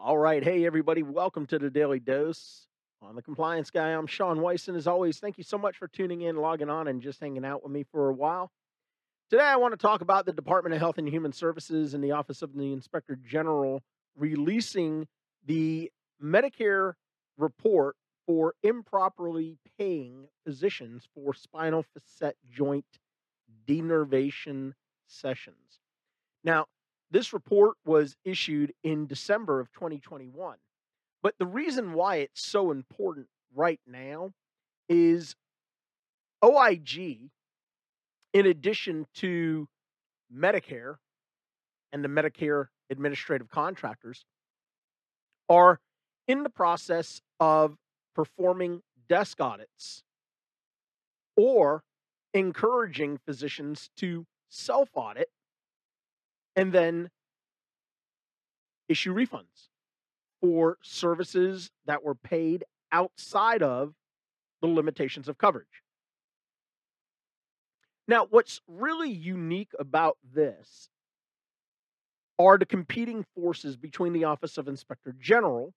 [0.00, 0.44] All right.
[0.44, 1.02] Hey, everybody.
[1.02, 2.68] Welcome to the Daily Dose.
[3.02, 4.68] On the Compliance Guy, I'm Sean Weiss.
[4.68, 7.44] And as always, thank you so much for tuning in, logging on, and just hanging
[7.44, 8.52] out with me for a while.
[9.28, 12.12] Today, I want to talk about the Department of Health and Human Services and the
[12.12, 13.82] Office of the Inspector General
[14.16, 15.08] releasing
[15.44, 15.90] the
[16.22, 16.92] Medicare
[17.36, 22.86] report for improperly paying physicians for spinal facet joint
[23.66, 24.74] denervation
[25.08, 25.80] sessions.
[26.44, 26.66] Now,
[27.10, 30.56] this report was issued in December of 2021.
[31.22, 34.32] But the reason why it's so important right now
[34.88, 35.34] is
[36.44, 37.30] OIG,
[38.32, 39.68] in addition to
[40.34, 40.96] Medicare
[41.92, 44.24] and the Medicare administrative contractors,
[45.48, 45.80] are
[46.26, 47.76] in the process of
[48.14, 50.02] performing desk audits
[51.36, 51.82] or
[52.34, 55.28] encouraging physicians to self audit
[56.58, 57.08] and then
[58.88, 59.68] issue refunds
[60.40, 63.94] for services that were paid outside of
[64.60, 65.84] the limitations of coverage.
[68.08, 70.88] Now, what's really unique about this
[72.40, 75.72] are the competing forces between the Office of Inspector General,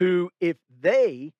[0.00, 1.34] who, if they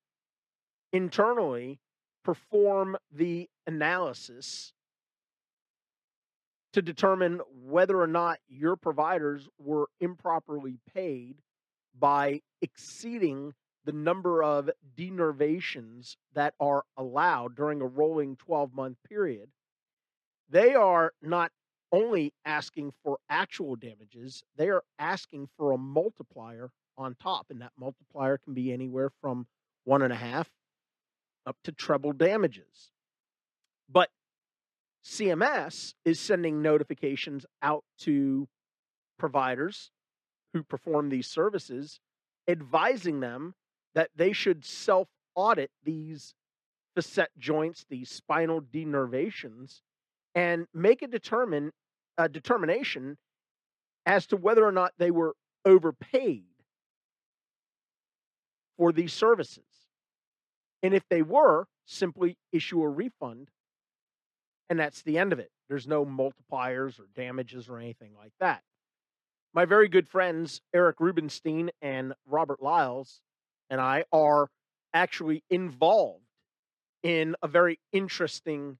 [0.93, 1.81] internally
[2.23, 4.71] perform the analysis
[6.77, 11.41] to determine whether or not your providers were improperly paid
[11.97, 13.51] by exceeding
[13.85, 19.49] the number of denervations that are allowed during a rolling 12 month period.
[20.51, 21.51] They are not
[21.91, 27.47] only asking for actual damages, they are asking for a multiplier on top.
[27.49, 29.47] And that multiplier can be anywhere from
[29.85, 30.47] one and a half
[31.47, 32.91] up to treble damages.
[33.89, 34.09] But
[35.07, 38.47] CMS is sending notifications out to
[39.17, 39.89] providers
[40.53, 42.01] who perform these services,
[42.45, 43.53] advising them
[43.95, 46.35] that they should self audit these
[46.93, 49.81] facet joints, these spinal denervations,
[50.35, 51.71] and make a determine
[52.17, 53.17] a determination
[54.05, 56.43] as to whether or not they were overpaid
[58.77, 59.63] for these services.
[60.83, 63.47] And if they were, simply issue a refund
[64.69, 65.51] and that's the end of it.
[65.69, 68.63] There's no multipliers or damages or anything like that.
[69.53, 73.21] My very good friends, Eric Rubenstein and Robert Liles,
[73.69, 74.49] and I are
[74.93, 76.23] actually involved
[77.03, 78.77] in a very interesting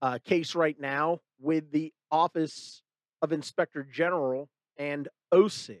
[0.00, 2.82] uh, case right now with the Office
[3.20, 5.78] of Inspector General and OCIG,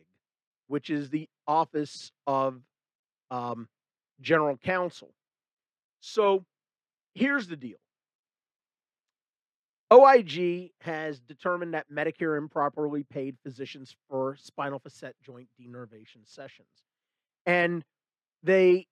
[0.68, 2.62] which is the Office of
[3.30, 3.68] um,
[4.20, 5.12] General Counsel.
[6.00, 6.44] So
[7.14, 7.78] here's the deal
[9.92, 16.66] OIG has determined that Medicare improperly paid physicians for spinal facet joint denervation sessions.
[17.44, 17.84] And
[18.42, 18.86] they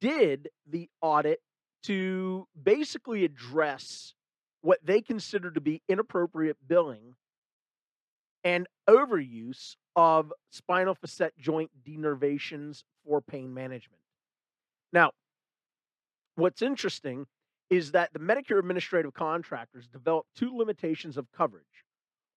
[0.00, 1.40] did the audit
[1.82, 4.14] to basically address
[4.62, 7.14] what they consider to be inappropriate billing
[8.42, 14.00] and overuse of spinal facet joint denervations for pain management.
[14.94, 15.10] Now,
[16.36, 17.26] what's interesting
[17.70, 21.64] is that the Medicare administrative contractors developed two limitations of coverage.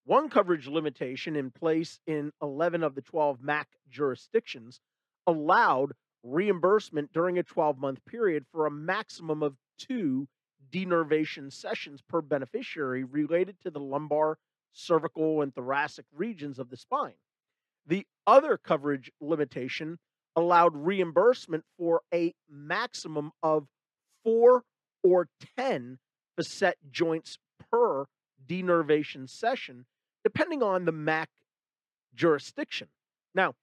[0.06, 4.80] One coverage limitation in place in 11 of the 12 MAC jurisdictions
[5.28, 10.28] allowed reimbursement during a 12 month period for a maximum of two
[10.72, 14.38] denervation sessions per beneficiary related to the lumbar,
[14.72, 17.14] cervical, and thoracic regions of the spine.
[17.86, 20.00] The other coverage limitation
[20.36, 23.68] allowed reimbursement for a maximum of
[24.24, 24.64] four
[25.10, 25.28] or
[25.58, 26.00] 10
[26.36, 27.38] facet joints
[27.72, 28.06] per
[28.48, 29.86] denervation session,
[30.24, 31.30] depending on the MAC
[32.16, 32.88] jurisdiction.
[33.36, 33.56] Now,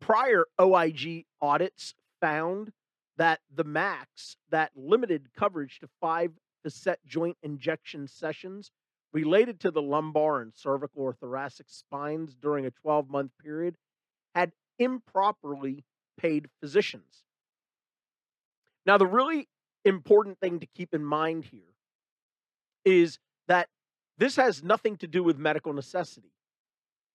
[0.00, 2.72] prior OIG audits found
[3.16, 8.70] that the MACs that limited coverage to five facet joint injection sessions
[9.12, 13.76] related to the lumbar and cervical or thoracic spines during a 12 month period
[14.34, 15.84] had improperly
[16.18, 17.25] paid physicians.
[18.86, 19.48] Now, the really
[19.84, 21.74] important thing to keep in mind here
[22.84, 23.18] is
[23.48, 23.68] that
[24.16, 26.32] this has nothing to do with medical necessity.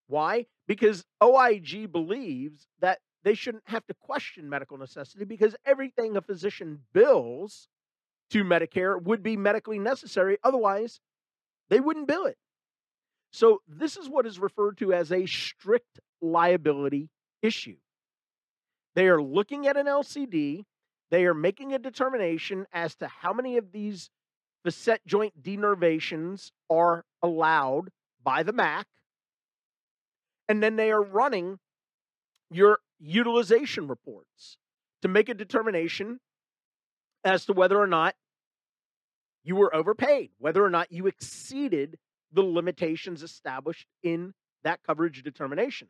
[0.07, 0.45] Why?
[0.68, 6.79] Because OIG believes that they shouldn't have to question medical necessity because everything a physician
[6.94, 7.69] bills
[8.31, 10.38] to Medicare would be medically necessary.
[10.44, 11.00] Otherwise,
[11.69, 12.38] they wouldn't bill it.
[13.31, 17.09] So, this is what is referred to as a strict liability
[17.41, 17.77] issue.
[18.94, 20.65] They are looking at an LCD
[21.12, 24.10] they are making a determination as to how many of these
[24.63, 27.90] facet joint denervations are allowed
[28.24, 28.88] by the MAC.
[30.48, 31.60] And then they are running
[32.50, 34.58] your utilization reports
[35.02, 36.19] to make a determination
[37.24, 38.16] as to whether or not
[39.44, 41.98] you were overpaid, whether or not you exceeded
[42.31, 44.34] the limitations established in
[44.64, 45.88] that coverage determination.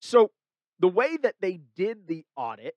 [0.00, 0.30] So,
[0.78, 2.74] the way that they did the audit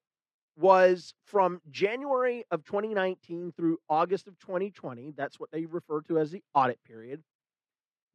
[0.57, 5.13] was from January of 2019 through August of 2020.
[5.15, 7.23] That's what they refer to as the audit period.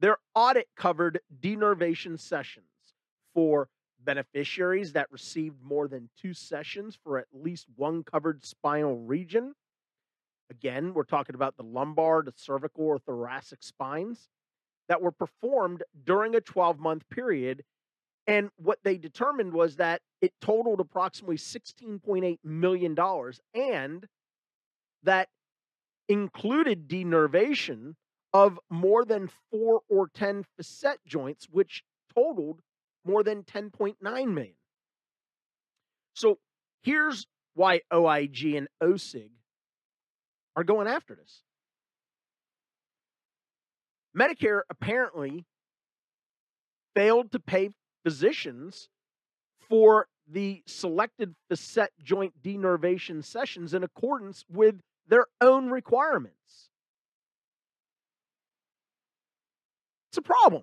[0.00, 2.66] Their audit covered denervation sessions
[3.32, 3.69] for
[4.04, 9.54] beneficiaries that received more than two sessions for at least one covered spinal region.
[10.50, 14.28] Again, we're talking about the lumbar, the cervical, or thoracic spines
[14.88, 17.64] that were performed during a 12 month period.
[18.26, 22.97] And what they determined was that it totaled approximately $16.8 million
[23.55, 24.06] and
[25.03, 25.29] that
[26.09, 27.94] included denervation
[28.32, 31.85] of more than four or 10 facet joints, which
[32.15, 32.61] totaled
[33.05, 34.55] more than 10.9 million.
[36.15, 36.38] So
[36.82, 39.31] here's why OIG and OCIG
[40.56, 41.43] are going after this.
[44.17, 45.44] Medicare apparently
[46.94, 47.71] failed to pay
[48.04, 48.88] physicians
[49.68, 54.76] for the selected facet joint denervation sessions in accordance with
[55.08, 56.70] their own requirements.
[60.10, 60.62] It's a problem.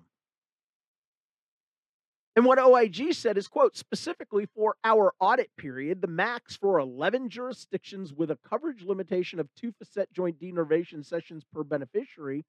[2.34, 7.28] And what OIG said is, quote, specifically for our audit period, the MACs for 11
[7.28, 12.44] jurisdictions with a coverage limitation of two facet joint denervation sessions per beneficiary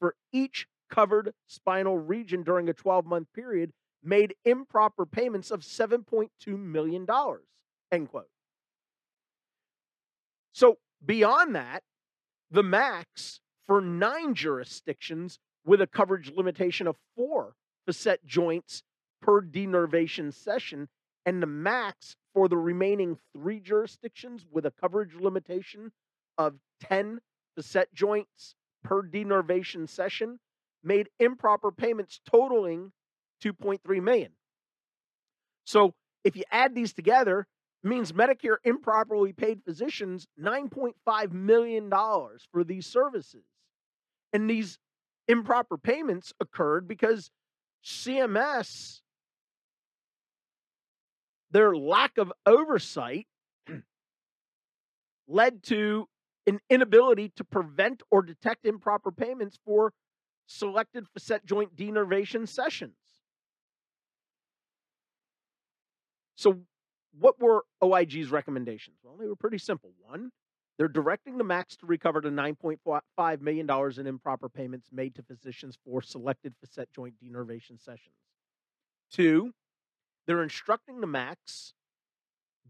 [0.00, 3.70] for each covered spinal region during a 12 month period
[4.02, 7.06] made improper payments of $7.2 million,
[7.92, 8.28] end quote.
[10.52, 11.82] So beyond that,
[12.50, 17.54] the MACs for nine jurisdictions with a coverage limitation of four
[17.86, 18.82] facet joints
[19.20, 20.88] per denervation session,
[21.26, 25.92] and the MACs for the remaining three jurisdictions with a coverage limitation
[26.38, 27.20] of 10
[27.56, 30.38] facet joints per denervation session
[30.82, 32.92] made improper payments totaling
[33.42, 34.32] 2.3 million.
[35.64, 35.94] So
[36.24, 37.46] if you add these together,
[37.82, 43.44] means Medicare improperly paid physicians 9.5 million dollars for these services.
[44.32, 44.78] And these
[45.28, 47.30] improper payments occurred because
[47.84, 49.00] CMS
[51.50, 53.26] their lack of oversight
[55.28, 56.06] led to
[56.46, 59.92] an inability to prevent or detect improper payments for
[60.46, 62.96] selected facet joint denervation sessions.
[66.38, 66.60] So,
[67.18, 68.98] what were OIG's recommendations?
[69.02, 69.90] Well, they were pretty simple.
[69.98, 70.30] One,
[70.78, 73.68] they're directing the MACs to recover the $9.5 million
[73.98, 78.14] in improper payments made to physicians for selected facet joint denervation sessions.
[79.10, 79.52] Two,
[80.28, 81.72] they're instructing the MACs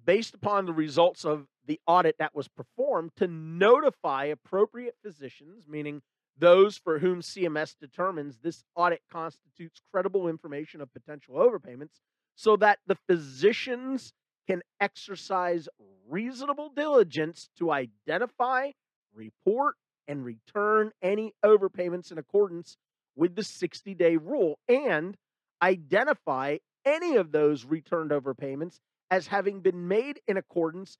[0.02, 6.00] based upon the results of the audit that was performed to notify appropriate physicians, meaning
[6.38, 12.00] those for whom CMS determines this audit constitutes credible information of potential overpayments,
[12.38, 14.12] so that the physicians
[14.46, 15.68] can exercise
[16.08, 18.70] reasonable diligence to identify,
[19.12, 19.74] report,
[20.06, 22.76] and return any overpayments in accordance
[23.16, 25.16] with the 60 day rule and
[25.60, 28.78] identify any of those returned overpayments
[29.10, 30.96] as having been made in accordance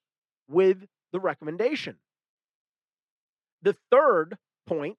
[0.49, 1.95] with the recommendation.
[3.62, 4.99] The third point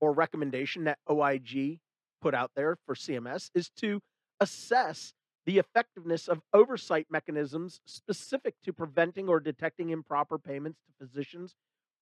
[0.00, 1.78] or recommendation that OIG
[2.22, 4.00] put out there for CMS is to
[4.40, 5.12] assess
[5.46, 11.54] the effectiveness of oversight mechanisms specific to preventing or detecting improper payments to physicians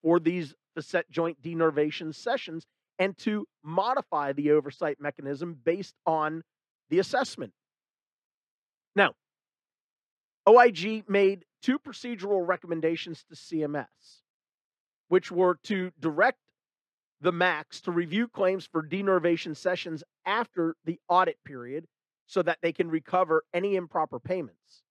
[0.03, 2.67] for these facet joint denervation sessions
[2.99, 6.43] and to modify the oversight mechanism based on
[6.91, 7.53] the assessment.
[8.95, 9.13] Now,
[10.49, 13.87] OIG made two procedural recommendations to CMS,
[15.09, 16.39] which were to direct
[17.21, 21.87] the MACs to review claims for denervation sessions after the audit period
[22.33, 24.83] so that they can recover any improper payments.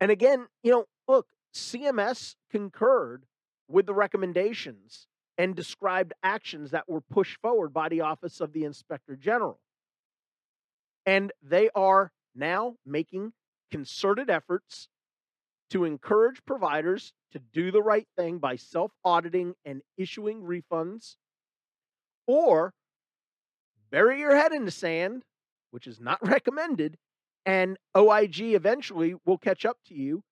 [0.00, 3.24] And again, you know, look, CMS concurred
[3.68, 5.06] with the recommendations
[5.36, 9.60] and described actions that were pushed forward by the Office of the Inspector General.
[11.04, 13.34] And they are now making
[13.70, 14.88] concerted efforts
[15.68, 21.16] to encourage providers to do the right thing by self auditing and issuing refunds,
[22.26, 22.72] or
[23.90, 25.22] bury your head in the sand,
[25.76, 26.96] which is not recommended,
[27.44, 30.22] and OIG eventually will catch up to you.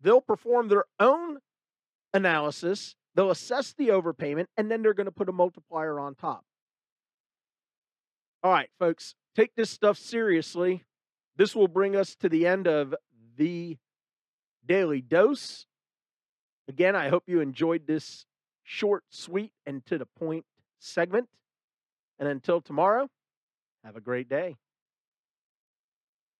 [0.00, 1.38] They'll perform their own
[2.12, 6.42] analysis, they'll assess the overpayment, and then they're going to put a multiplier on top.
[8.42, 10.82] All right, folks, take this stuff seriously.
[11.36, 12.92] This will bring us to the end of
[13.36, 13.78] the
[14.66, 15.66] daily dose.
[16.66, 18.26] Again, I hope you enjoyed this
[18.64, 20.44] short, sweet, and to the point
[20.80, 21.28] segment.
[22.18, 23.08] And until tomorrow,
[23.84, 24.56] have a great day.